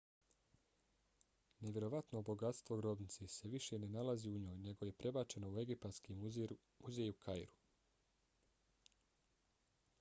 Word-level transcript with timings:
nevjerovatno 1.65 2.21
bogatstvo 2.29 2.77
grobnice 2.79 3.27
se 3.35 3.51
više 3.55 3.79
ne 3.83 3.89
nalazi 3.97 4.31
u 4.31 4.39
njoj 4.45 4.57
nego 4.63 4.89
je 4.89 4.95
prebačeno 5.03 5.51
u 5.51 5.59
egipatski 5.65 6.15
muzej 6.23 7.09
u 7.15 7.19
kairu 7.27 7.57